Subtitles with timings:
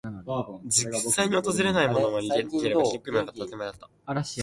[0.65, 3.39] 実際に訪れたものはいなければ、記憶にもなかった。
[3.41, 3.87] 当たり前だった。